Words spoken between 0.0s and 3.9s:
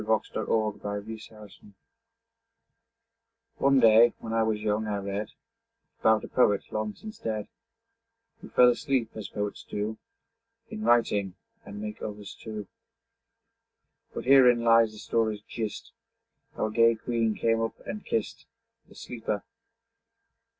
XXIX THE POET WHO SLEEPS One